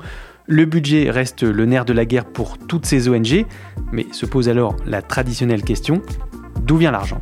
le 0.48 0.66
budget 0.66 1.10
reste 1.12 1.44
le 1.44 1.66
nerf 1.66 1.86
de 1.86 1.94
la 1.94 2.06
guerre 2.06 2.26
pour 2.26 2.58
toutes 2.58 2.86
ces 2.86 3.10
ONG, 3.10 3.46
mais 3.92 4.06
se 4.12 4.26
pose 4.26 4.48
alors 4.50 4.76
la 4.86 5.02
traditionnelle 5.02 5.64
question, 5.64 6.02
d'où 6.66 6.78
vient 6.78 6.92
l'argent? 6.92 7.22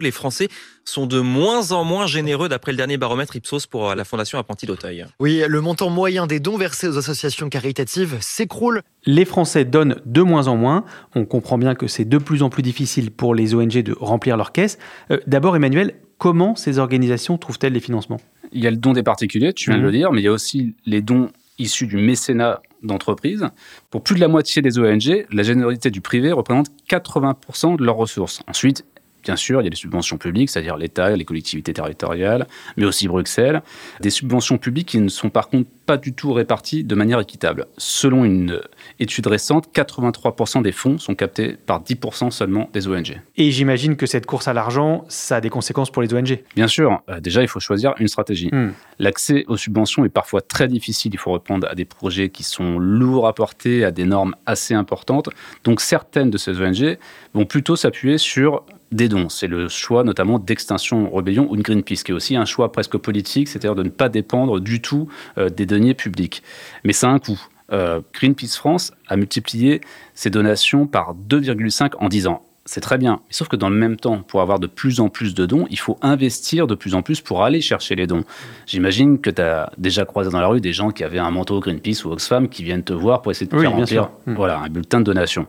Les 0.00 0.10
Français 0.10 0.48
sont 0.84 1.06
de 1.06 1.20
moins 1.20 1.72
en 1.72 1.84
moins 1.84 2.06
généreux 2.06 2.48
d'après 2.48 2.72
le 2.72 2.76
dernier 2.76 2.96
baromètre 2.96 3.36
Ipsos 3.36 3.66
pour 3.66 3.90
euh, 3.90 3.94
la 3.94 4.04
Fondation 4.04 4.38
Apprenti 4.38 4.66
d'Auteuil. 4.66 5.06
Oui, 5.20 5.42
le 5.46 5.60
montant 5.60 5.88
moyen 5.88 6.26
des 6.26 6.40
dons 6.40 6.56
versés 6.58 6.88
aux 6.88 6.98
associations 6.98 7.48
caritatives 7.48 8.16
s'écroule. 8.20 8.82
Les 9.06 9.24
Français 9.24 9.64
donnent 9.64 10.00
de 10.04 10.22
moins 10.22 10.48
en 10.48 10.56
moins. 10.56 10.84
On 11.14 11.24
comprend 11.24 11.58
bien 11.58 11.74
que 11.74 11.86
c'est 11.86 12.04
de 12.04 12.18
plus 12.18 12.42
en 12.42 12.50
plus 12.50 12.62
difficile 12.62 13.10
pour 13.10 13.34
les 13.34 13.54
ONG 13.54 13.82
de 13.82 13.94
remplir 13.98 14.36
leurs 14.36 14.52
caisses. 14.52 14.78
Euh, 15.10 15.18
D'abord, 15.26 15.56
Emmanuel, 15.56 15.94
comment 16.18 16.54
ces 16.56 16.78
organisations 16.78 17.38
trouvent-elles 17.38 17.72
les 17.72 17.80
financements? 17.80 18.20
Il 18.52 18.62
y 18.62 18.66
a 18.66 18.70
le 18.70 18.76
don 18.76 18.92
des 18.92 19.02
particuliers, 19.02 19.52
tu 19.52 19.70
viens 19.70 19.78
de 19.78 19.82
Mhm. 19.84 19.90
le 19.90 19.96
dire, 19.96 20.12
mais 20.12 20.20
il 20.20 20.24
y 20.24 20.28
a 20.28 20.32
aussi 20.32 20.74
les 20.86 21.00
dons 21.02 21.30
issus 21.58 21.86
du 21.86 21.96
mécénat 21.96 22.60
d'entreprises. 22.82 23.46
Pour 23.90 24.02
plus 24.02 24.16
de 24.16 24.20
la 24.20 24.28
moitié 24.28 24.60
des 24.60 24.78
ONG, 24.78 25.24
la 25.32 25.42
générosité 25.44 25.90
du 25.90 26.00
privé 26.00 26.32
représente 26.32 26.66
80% 26.88 27.76
de 27.76 27.84
leurs 27.84 27.96
ressources. 27.96 28.42
Ensuite, 28.48 28.84
bien 29.24 29.36
sûr, 29.36 29.60
il 29.60 29.64
y 29.64 29.66
a 29.66 29.70
les 29.70 29.76
subventions 29.76 30.18
publiques, 30.18 30.50
c'est-à-dire 30.50 30.76
l'État, 30.76 31.16
les 31.16 31.24
collectivités 31.24 31.72
territoriales, 31.72 32.46
mais 32.76 32.84
aussi 32.84 33.08
Bruxelles. 33.08 33.62
Des 34.00 34.10
subventions 34.10 34.58
publiques 34.58 34.88
qui 34.88 34.98
ne 34.98 35.08
sont 35.08 35.30
par 35.30 35.48
contre 35.48 35.68
pas 35.86 35.96
du 35.96 36.14
tout 36.14 36.32
réparties 36.32 36.84
de 36.84 36.94
manière 36.94 37.20
équitable. 37.20 37.66
Selon 37.76 38.24
une 38.24 38.60
étude 39.00 39.26
récente, 39.26 39.68
83% 39.74 40.62
des 40.62 40.72
fonds 40.72 40.98
sont 40.98 41.14
captés 41.14 41.56
par 41.66 41.82
10% 41.82 42.30
seulement 42.30 42.70
des 42.72 42.88
ONG. 42.88 43.20
Et 43.36 43.50
j'imagine 43.50 43.96
que 43.96 44.06
cette 44.06 44.26
course 44.26 44.48
à 44.48 44.52
l'argent, 44.52 45.04
ça 45.08 45.36
a 45.36 45.40
des 45.40 45.50
conséquences 45.50 45.90
pour 45.90 46.02
les 46.02 46.12
ONG. 46.14 46.42
Bien 46.56 46.68
sûr, 46.68 47.02
euh, 47.08 47.20
déjà, 47.20 47.42
il 47.42 47.48
faut 47.48 47.60
choisir 47.60 47.94
une 47.98 48.08
stratégie. 48.08 48.48
Hmm. 48.52 48.72
L'accès 48.98 49.44
aux 49.48 49.56
subventions 49.56 50.04
est 50.04 50.10
parfois 50.10 50.40
très 50.40 50.68
difficile. 50.68 51.12
Il 51.14 51.18
faut 51.18 51.32
répondre 51.32 51.66
à 51.70 51.74
des 51.74 51.84
projets 51.84 52.30
qui 52.30 52.42
sont 52.42 52.78
lourds 52.78 53.26
à 53.26 53.34
porter, 53.34 53.84
à 53.84 53.90
des 53.90 54.04
normes 54.04 54.34
assez 54.46 54.74
importantes. 54.74 55.28
Donc, 55.64 55.80
certaines 55.80 56.30
de 56.30 56.38
ces 56.38 56.60
ONG 56.60 56.98
vont 57.34 57.44
plutôt 57.44 57.76
s'appuyer 57.76 58.18
sur 58.18 58.64
des 58.94 59.08
dons. 59.08 59.28
C'est 59.28 59.46
le 59.48 59.68
choix 59.68 60.04
notamment 60.04 60.38
d'Extinction 60.38 61.10
Rebellion 61.10 61.46
ou 61.50 61.56
de 61.56 61.62
Greenpeace, 61.62 62.02
qui 62.04 62.12
est 62.12 62.14
aussi 62.14 62.36
un 62.36 62.44
choix 62.44 62.72
presque 62.72 62.96
politique, 62.96 63.48
c'est-à-dire 63.48 63.74
de 63.74 63.82
ne 63.82 63.90
pas 63.90 64.08
dépendre 64.08 64.60
du 64.60 64.80
tout 64.80 65.08
euh, 65.36 65.50
des 65.50 65.66
deniers 65.66 65.94
publics. 65.94 66.42
Mais 66.84 66.92
ça 66.92 67.08
a 67.08 67.10
un 67.10 67.18
coût. 67.18 67.40
Euh, 67.72 68.00
Greenpeace 68.12 68.56
France 68.56 68.92
a 69.08 69.16
multiplié 69.16 69.80
ses 70.14 70.30
donations 70.30 70.86
par 70.86 71.14
2,5 71.28 71.92
en 71.98 72.08
10 72.08 72.26
ans. 72.28 72.42
C'est 72.66 72.80
très 72.80 72.96
bien. 72.96 73.20
Sauf 73.28 73.48
que 73.48 73.56
dans 73.56 73.68
le 73.68 73.76
même 73.76 73.96
temps, 73.96 74.22
pour 74.22 74.40
avoir 74.40 74.58
de 74.58 74.66
plus 74.66 75.00
en 75.00 75.10
plus 75.10 75.34
de 75.34 75.44
dons, 75.44 75.66
il 75.68 75.78
faut 75.78 75.98
investir 76.00 76.66
de 76.66 76.74
plus 76.74 76.94
en 76.94 77.02
plus 77.02 77.20
pour 77.20 77.44
aller 77.44 77.60
chercher 77.60 77.94
les 77.94 78.06
dons. 78.06 78.24
J'imagine 78.64 79.20
que 79.20 79.28
tu 79.28 79.42
as 79.42 79.70
déjà 79.76 80.06
croisé 80.06 80.30
dans 80.30 80.40
la 80.40 80.46
rue 80.46 80.62
des 80.62 80.72
gens 80.72 80.90
qui 80.90 81.04
avaient 81.04 81.18
un 81.18 81.30
manteau 81.30 81.60
Greenpeace 81.60 82.06
ou 82.06 82.10
Oxfam 82.10 82.48
qui 82.48 82.62
viennent 82.64 82.82
te 82.84 82.94
voir 82.94 83.20
pour 83.20 83.32
essayer 83.32 83.46
de 83.46 83.50
te 83.50 83.56
Oui, 83.56 83.62
faire 83.62 83.72
bien 83.72 83.80
remplir 83.80 84.04
sûr. 84.04 84.32
Mm. 84.32 84.34
voilà, 84.36 84.60
un 84.60 84.68
bulletin 84.68 85.00
de 85.00 85.04
donation. 85.04 85.46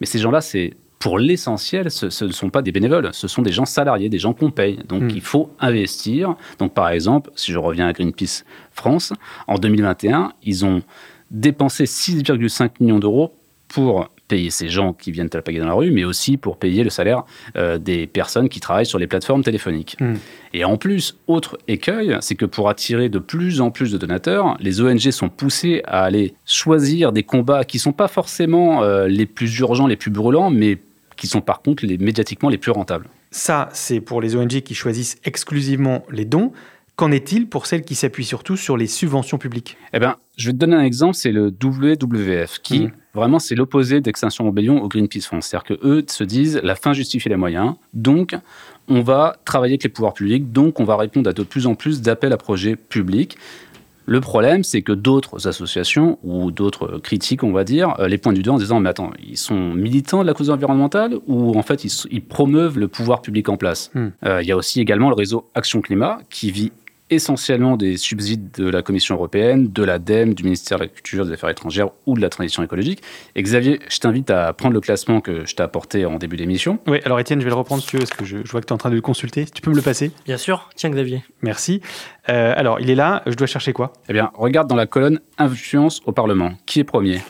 Mais 0.00 0.06
ces 0.06 0.18
gens-là, 0.18 0.40
c'est 0.40 0.74
pour 1.06 1.18
l'essentiel, 1.20 1.90
ce, 1.90 2.10
ce 2.10 2.24
ne 2.24 2.32
sont 2.32 2.50
pas 2.50 2.62
des 2.62 2.72
bénévoles, 2.72 3.10
ce 3.12 3.28
sont 3.28 3.42
des 3.42 3.52
gens 3.52 3.64
salariés, 3.64 4.08
des 4.08 4.18
gens 4.18 4.32
qu'on 4.32 4.50
paye. 4.50 4.80
Donc 4.88 5.06
Mm. 5.06 5.10
il 5.14 5.20
faut 5.20 5.50
investir. 5.60 6.36
Donc 6.58 6.74
par 6.74 6.90
exemple, 6.90 7.30
si 7.34 7.52
je 7.52 7.58
reviens 7.58 7.86
à 7.86 7.92
Greenpeace 7.92 8.44
France, 8.72 9.12
en 9.46 9.56
2021, 9.56 10.32
ils 10.42 10.64
ont 10.64 10.82
dépensé 11.30 11.84
6,5 11.84 12.70
millions 12.80 12.98
d'euros 12.98 13.34
pour 13.68 14.08
payer 14.28 14.50
ces 14.50 14.68
gens 14.68 14.92
qui 14.92 15.12
viennent 15.12 15.28
te 15.28 15.38
payer 15.38 15.60
dans 15.60 15.66
la 15.66 15.74
rue, 15.74 15.92
mais 15.92 16.02
aussi 16.02 16.36
pour 16.36 16.56
payer 16.56 16.82
le 16.82 16.90
salaire 16.90 17.22
euh, 17.56 17.78
des 17.78 18.08
personnes 18.08 18.48
qui 18.48 18.58
travaillent 18.58 18.86
sur 18.86 18.98
les 18.98 19.06
plateformes 19.06 19.44
téléphoniques. 19.44 19.96
Hmm. 20.00 20.14
Et 20.52 20.64
en 20.64 20.76
plus, 20.76 21.16
autre 21.28 21.58
écueil, 21.68 22.16
c'est 22.20 22.34
que 22.34 22.46
pour 22.46 22.68
attirer 22.68 23.08
de 23.08 23.20
plus 23.20 23.60
en 23.60 23.70
plus 23.70 23.92
de 23.92 23.98
donateurs, 23.98 24.56
les 24.58 24.80
ONG 24.80 25.10
sont 25.12 25.28
poussées 25.28 25.82
à 25.86 26.02
aller 26.02 26.34
choisir 26.44 27.12
des 27.12 27.22
combats 27.22 27.64
qui 27.64 27.76
ne 27.76 27.82
sont 27.82 27.92
pas 27.92 28.08
forcément 28.08 28.82
euh, 28.82 29.06
les 29.06 29.26
plus 29.26 29.56
urgents, 29.60 29.86
les 29.86 29.96
plus 29.96 30.10
brûlants, 30.10 30.50
mais 30.50 30.78
qui 31.16 31.26
sont 31.26 31.40
par 31.40 31.62
contre 31.62 31.84
les 31.86 31.98
médiatiquement 31.98 32.48
les 32.48 32.58
plus 32.58 32.70
rentables. 32.72 33.08
Ça, 33.30 33.68
c'est 33.72 34.00
pour 34.00 34.20
les 34.20 34.36
ONG 34.36 34.60
qui 34.60 34.74
choisissent 34.74 35.16
exclusivement 35.24 36.04
les 36.10 36.24
dons. 36.24 36.52
Qu'en 36.94 37.10
est-il 37.12 37.46
pour 37.46 37.66
celles 37.66 37.82
qui 37.82 37.94
s'appuient 37.94 38.24
surtout 38.24 38.56
sur 38.56 38.78
les 38.78 38.86
subventions 38.86 39.36
publiques? 39.36 39.76
Eh 39.92 39.98
ben, 39.98 40.16
je 40.38 40.46
vais 40.46 40.52
te 40.54 40.58
donner 40.58 40.76
un 40.76 40.82
exemple, 40.82 41.14
c'est 41.14 41.30
le 41.32 41.48
WWF, 41.62 42.60
qui 42.62 42.80
Mhm. 42.84 42.92
vraiment 43.12 43.38
c'est 43.38 43.54
l'opposé 43.54 44.00
d'Extinction 44.00 44.46
Rebellion 44.46 44.82
au 44.82 44.88
Greenpeace 44.88 45.22
France. 45.26 45.48
C'est-à-dire 45.48 45.64
que 45.76 45.86
eux 45.86 46.04
se 46.08 46.24
disent 46.24 46.58
la 46.62 46.74
fin 46.74 46.94
justifie 46.94 47.28
les 47.28 47.36
moyens, 47.36 47.74
donc 47.92 48.34
on 48.88 49.02
va 49.02 49.36
travailler 49.44 49.72
avec 49.74 49.82
les 49.84 49.90
pouvoirs 49.90 50.14
publics, 50.14 50.52
donc 50.52 50.80
on 50.80 50.84
va 50.84 50.96
répondre 50.96 51.28
à 51.28 51.34
de 51.34 51.42
plus 51.42 51.66
en 51.66 51.74
plus 51.74 52.00
d'appels 52.00 52.32
à 52.32 52.38
projets 52.38 52.76
publics. 52.76 53.36
Le 54.06 54.20
problème, 54.20 54.62
c'est 54.62 54.82
que 54.82 54.92
d'autres 54.92 55.48
associations 55.48 56.18
ou 56.22 56.52
d'autres 56.52 56.98
critiques, 56.98 57.42
on 57.42 57.52
va 57.52 57.64
dire, 57.64 57.94
euh, 57.98 58.06
les 58.06 58.18
pointent 58.18 58.36
du 58.36 58.42
doigt 58.42 58.54
en 58.54 58.58
disant 58.58 58.80
mais 58.80 58.88
attends, 58.88 59.10
ils 59.22 59.36
sont 59.36 59.74
militants 59.74 60.22
de 60.22 60.26
la 60.26 60.34
cause 60.34 60.50
environnementale 60.50 61.16
ou 61.26 61.58
en 61.58 61.62
fait 61.62 61.84
ils, 61.84 62.22
promeuvent 62.22 62.78
le 62.78 62.88
pouvoir 62.88 63.20
public 63.20 63.48
en 63.48 63.56
place? 63.56 63.90
Hmm. 63.94 64.08
Euh, 64.24 64.42
Il 64.42 64.48
y 64.48 64.52
a 64.52 64.56
aussi 64.56 64.80
également 64.80 65.08
le 65.08 65.14
réseau 65.14 65.50
Action 65.54 65.80
Climat 65.80 66.18
qui 66.30 66.50
vit 66.50 66.72
essentiellement 67.10 67.76
des 67.76 67.96
subsides 67.96 68.50
de 68.52 68.68
la 68.68 68.82
Commission 68.82 69.14
européenne, 69.14 69.70
de 69.70 69.82
l'ADEME, 69.84 70.34
du 70.34 70.42
ministère 70.42 70.78
de 70.78 70.84
la 70.84 70.88
Culture, 70.88 71.26
des 71.26 71.32
Affaires 71.32 71.50
étrangères 71.50 71.90
ou 72.06 72.16
de 72.16 72.20
la 72.20 72.28
transition 72.28 72.62
écologique. 72.62 73.02
Et 73.34 73.42
Xavier, 73.42 73.80
je 73.88 73.98
t'invite 73.98 74.30
à 74.30 74.52
prendre 74.52 74.74
le 74.74 74.80
classement 74.80 75.20
que 75.20 75.46
je 75.46 75.54
t'ai 75.54 75.62
apporté 75.62 76.04
en 76.04 76.16
début 76.16 76.36
d'émission. 76.36 76.78
Oui, 76.86 76.98
alors 77.04 77.20
Étienne, 77.20 77.40
je 77.40 77.44
vais 77.44 77.50
le 77.50 77.56
reprendre 77.56 77.82
si 77.82 77.88
tu 77.88 77.96
veux, 77.96 78.00
parce 78.00 78.10
que 78.10 78.24
je, 78.24 78.38
je 78.44 78.50
vois 78.50 78.60
que 78.60 78.66
tu 78.66 78.70
es 78.70 78.74
en 78.74 78.78
train 78.78 78.90
de 78.90 78.96
le 78.96 79.00
consulter. 79.00 79.46
Tu 79.46 79.62
peux 79.62 79.70
me 79.70 79.76
le 79.76 79.82
passer? 79.82 80.10
Bien 80.24 80.36
sûr. 80.36 80.68
Tiens, 80.74 80.90
Xavier. 80.90 81.22
Merci. 81.42 81.80
Euh, 82.28 82.54
alors, 82.56 82.80
il 82.80 82.90
est 82.90 82.94
là, 82.94 83.22
je 83.26 83.34
dois 83.34 83.46
chercher 83.46 83.72
quoi? 83.72 83.92
Eh 84.08 84.12
bien, 84.12 84.30
regarde 84.34 84.68
dans 84.68 84.76
la 84.76 84.86
colonne 84.86 85.20
Influence 85.38 86.02
au 86.06 86.12
Parlement. 86.12 86.52
Qui 86.66 86.80
est 86.80 86.84
premier? 86.84 87.20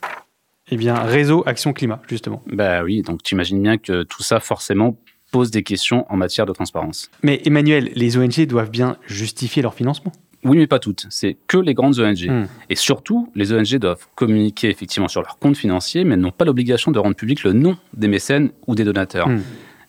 Eh 0.68 0.76
bien, 0.76 0.94
Réseau 0.94 1.44
Action 1.46 1.72
Climat, 1.72 2.02
justement. 2.08 2.42
Bah 2.46 2.82
oui, 2.82 3.02
donc 3.02 3.22
tu 3.22 3.34
imagines 3.34 3.62
bien 3.62 3.78
que 3.78 4.02
tout 4.02 4.22
ça, 4.22 4.40
forcément, 4.40 4.96
pose 5.30 5.50
des 5.50 5.62
questions 5.62 6.06
en 6.10 6.16
matière 6.16 6.46
de 6.46 6.52
transparence. 6.52 7.10
Mais 7.22 7.40
Emmanuel, 7.44 7.90
les 7.94 8.16
ONG 8.16 8.46
doivent 8.46 8.70
bien 8.70 8.96
justifier 9.06 9.62
leur 9.62 9.74
financement? 9.74 10.12
Oui, 10.44 10.58
mais 10.58 10.66
pas 10.66 10.78
toutes. 10.78 11.06
C'est 11.10 11.36
que 11.46 11.56
les 11.56 11.74
grandes 11.74 11.98
ONG. 11.98 12.28
Hmm. 12.28 12.46
Et 12.70 12.76
surtout, 12.76 13.30
les 13.34 13.52
ONG 13.52 13.76
doivent 13.76 14.06
communiquer 14.14 14.70
effectivement 14.70 15.08
sur 15.08 15.22
leurs 15.22 15.38
comptes 15.38 15.56
financiers, 15.56 16.04
mais 16.04 16.14
elles 16.14 16.20
n'ont 16.20 16.30
pas 16.30 16.44
l'obligation 16.44 16.92
de 16.92 16.98
rendre 16.98 17.16
public 17.16 17.42
le 17.42 17.52
nom 17.52 17.76
des 17.94 18.08
mécènes 18.08 18.50
ou 18.66 18.74
des 18.74 18.84
donateurs. 18.84 19.28
Hmm. 19.28 19.42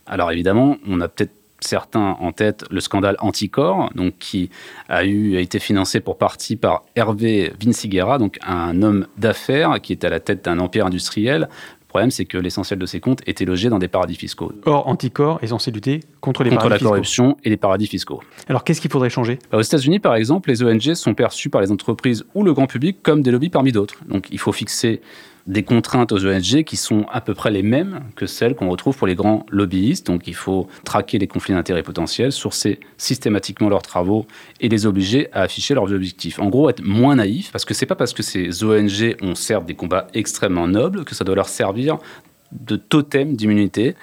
Alors 0.07 0.31
évidemment, 0.31 0.77
on 0.87 0.99
a 1.01 1.07
peut-être 1.07 1.33
certains 1.59 2.17
en 2.19 2.31
tête 2.31 2.65
le 2.69 2.79
scandale 2.79 3.15
Anticor, 3.19 3.91
donc 3.95 4.17
qui 4.19 4.49
a, 4.89 5.05
eu, 5.05 5.37
a 5.37 5.39
été 5.39 5.59
financé 5.59 5.99
pour 5.99 6.17
partie 6.17 6.55
par 6.55 6.83
Hervé 6.95 7.51
Vinciguerra, 7.59 8.17
donc 8.17 8.37
un 8.45 8.81
homme 8.81 9.07
d'affaires 9.17 9.79
qui 9.81 9.93
est 9.93 10.03
à 10.03 10.09
la 10.09 10.19
tête 10.19 10.45
d'un 10.45 10.59
empire 10.59 10.85
industriel. 10.85 11.49
Le 11.87 11.89
problème, 11.89 12.11
c'est 12.11 12.25
que 12.25 12.37
l'essentiel 12.37 12.77
de 12.77 12.85
ses 12.85 12.99
comptes 12.99 13.21
était 13.27 13.45
logé 13.45 13.69
dans 13.69 13.79
des 13.79 13.87
paradis 13.87 14.15
fiscaux. 14.15 14.51
Or, 14.65 14.87
Anticor 14.89 15.39
est 15.41 15.47
censé 15.47 15.71
lutter 15.71 16.01
contre 16.19 16.43
les 16.43 16.49
contre 16.49 16.67
la 16.67 16.75
fiscaux. 16.75 16.89
corruption 16.89 17.37
et 17.45 17.49
les 17.49 17.55
paradis 17.57 17.87
fiscaux. 17.87 18.21
Alors, 18.49 18.65
qu'est-ce 18.65 18.81
qu'il 18.81 18.91
faudrait 18.91 19.09
changer? 19.09 19.39
Bah, 19.51 19.57
Aux 19.57 19.61
États-Unis, 19.61 19.99
par 19.99 20.15
exemple, 20.15 20.49
les 20.49 20.61
ONG 20.63 20.93
sont 20.95 21.13
perçues 21.13 21.49
par 21.49 21.61
les 21.61 21.71
entreprises 21.71 22.25
ou 22.35 22.43
le 22.43 22.53
grand 22.53 22.67
public 22.67 22.97
comme 23.03 23.21
des 23.21 23.31
lobbies 23.31 23.49
parmi 23.49 23.71
d'autres. 23.71 23.95
Donc, 24.09 24.27
il 24.31 24.37
faut 24.37 24.51
fixer 24.51 24.99
des 25.47 25.63
contraintes 25.63 26.11
aux 26.11 26.25
ONG 26.25 26.63
qui 26.63 26.75
sont 26.75 27.05
à 27.11 27.21
peu 27.21 27.33
près 27.33 27.51
les 27.51 27.63
mêmes 27.63 28.01
que 28.15 28.25
celles 28.25 28.53
qu'on 28.53 28.69
retrouve 28.69 28.97
pour 28.97 29.07
les 29.07 29.15
grands 29.15 29.45
lobbyistes. 29.49 30.07
Donc, 30.07 30.27
il 30.27 30.35
faut 30.35 30.67
traquer 30.83 31.17
les 31.17 31.27
conflits 31.27 31.53
d'intérêts 31.53 31.83
potentiels, 31.83 32.33
sourcer 32.33 32.79
systématiquement 32.97 33.69
leurs 33.69 33.81
travaux 33.81 34.27
et 34.59 34.67
les 34.67 34.85
obliger 34.85 35.29
à 35.31 35.43
afficher 35.43 35.73
leurs 35.73 35.91
objectifs. 35.91 36.39
En 36.39 36.49
gros, 36.49 36.69
être 36.69 36.83
moins 36.83 37.15
naïf, 37.15 37.51
parce 37.51 37.63
que 37.63 37.73
c'est 37.73 37.85
pas 37.85 37.95
parce 37.95 38.13
que 38.13 38.23
ces 38.23 38.63
ONG 38.63 39.15
ont 39.21 39.35
certes 39.35 39.65
des 39.65 39.75
combats 39.75 40.07
extrêmement 40.13 40.67
nobles 40.67 41.05
que 41.05 41.15
ça 41.15 41.23
doit 41.23 41.35
leur 41.35 41.49
servir 41.49 41.97
de 42.51 42.75
totem 42.75 43.35
d'immunité. 43.35 43.95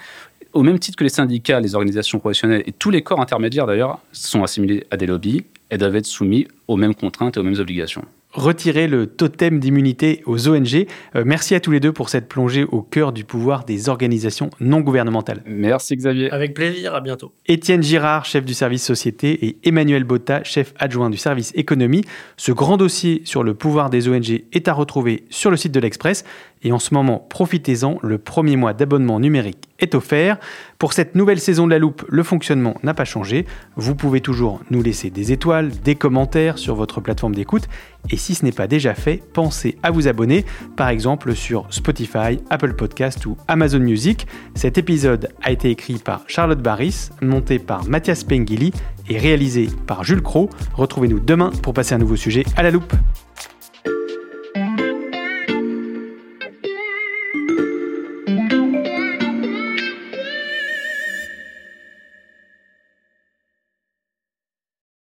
Au 0.53 0.63
même 0.63 0.79
titre 0.79 0.97
que 0.97 1.03
les 1.03 1.09
syndicats, 1.09 1.59
les 1.59 1.75
organisations 1.75 2.17
professionnelles 2.17 2.63
et 2.65 2.71
tous 2.71 2.89
les 2.89 3.01
corps 3.01 3.19
intermédiaires 3.21 3.67
d'ailleurs 3.67 3.99
sont 4.13 4.43
assimilés 4.43 4.85
à 4.89 4.97
des 4.97 5.05
lobbies 5.05 5.43
et 5.69 5.77
doivent 5.77 5.95
être 5.95 6.05
soumis 6.05 6.47
aux 6.67 6.77
mêmes 6.77 6.95
contraintes 6.95 7.37
et 7.37 7.39
aux 7.39 7.43
mêmes 7.43 7.59
obligations. 7.59 8.05
Retirer 8.35 8.89
le 8.89 9.07
totem 9.07 9.61
d'immunité 9.61 10.21
aux 10.25 10.49
ONG. 10.49 10.87
Euh, 11.15 11.23
merci 11.25 11.55
à 11.55 11.61
tous 11.61 11.71
les 11.71 11.79
deux 11.79 11.93
pour 11.93 12.09
cette 12.09 12.27
plongée 12.27 12.65
au 12.65 12.81
cœur 12.81 13.13
du 13.13 13.23
pouvoir 13.23 13.63
des 13.63 13.87
organisations 13.87 14.49
non 14.59 14.81
gouvernementales. 14.81 15.41
Merci 15.45 15.95
Xavier. 15.95 16.29
Avec 16.31 16.53
plaisir, 16.53 16.93
à 16.93 16.99
bientôt. 16.99 17.31
Étienne 17.45 17.81
Girard, 17.81 18.25
chef 18.25 18.43
du 18.43 18.53
service 18.53 18.83
société, 18.83 19.45
et 19.45 19.57
Emmanuel 19.63 20.03
Botta, 20.03 20.43
chef 20.43 20.73
adjoint 20.77 21.09
du 21.09 21.17
service 21.17 21.53
économie. 21.55 22.03
Ce 22.35 22.51
grand 22.51 22.75
dossier 22.75 23.21
sur 23.23 23.41
le 23.41 23.53
pouvoir 23.53 23.89
des 23.89 24.09
ONG 24.09 24.43
est 24.51 24.67
à 24.67 24.73
retrouver 24.73 25.23
sur 25.29 25.49
le 25.49 25.55
site 25.55 25.71
de 25.71 25.79
l'Express. 25.79 26.25
Et 26.65 26.71
en 26.71 26.79
ce 26.79 26.95
moment, 26.95 27.25
profitez-en, 27.29 27.99
le 28.01 28.17
premier 28.17 28.55
mois 28.55 28.73
d'abonnement 28.73 29.19
numérique 29.19 29.69
est 29.77 29.93
offert. 29.93 30.37
Pour 30.79 30.93
cette 30.93 31.13
nouvelle 31.13 31.39
saison 31.39 31.67
de 31.67 31.71
la 31.71 31.77
loupe, 31.77 32.03
le 32.09 32.23
fonctionnement 32.23 32.75
n'a 32.81 32.95
pas 32.95 33.05
changé. 33.05 33.45
Vous 33.75 33.93
pouvez 33.93 34.19
toujours 34.19 34.61
nous 34.71 34.81
laisser 34.81 35.11
des 35.11 35.31
étoiles, 35.31 35.69
des 35.69 35.93
commentaires 35.93 36.57
sur 36.57 36.73
votre 36.73 37.01
plateforme 37.01 37.35
d'écoute. 37.35 37.67
Et 38.09 38.17
si 38.17 38.33
ce 38.33 38.43
n'est 38.43 38.51
pas 38.51 38.65
déjà 38.65 38.95
fait, 38.95 39.21
pensez 39.33 39.77
à 39.83 39.91
vous 39.91 40.07
abonner, 40.07 40.43
par 40.75 40.89
exemple 40.89 41.35
sur 41.35 41.67
Spotify, 41.69 42.39
Apple 42.49 42.73
Podcast 42.73 43.27
ou 43.27 43.37
Amazon 43.47 43.79
Music. 43.79 44.25
Cet 44.55 44.79
épisode 44.79 45.29
a 45.43 45.51
été 45.51 45.69
écrit 45.69 45.99
par 45.99 46.23
Charlotte 46.25 46.63
Barris, 46.63 47.09
monté 47.21 47.59
par 47.59 47.85
Mathias 47.85 48.23
Pengili 48.23 48.71
et 49.07 49.19
réalisé 49.19 49.69
par 49.85 50.03
Jules 50.03 50.23
Cro. 50.23 50.49
Retrouvez-nous 50.73 51.19
demain 51.19 51.51
pour 51.61 51.75
passer 51.75 51.93
un 51.93 51.99
nouveau 51.99 52.15
sujet 52.15 52.43
à 52.57 52.63
la 52.63 52.71
loupe. 52.71 52.95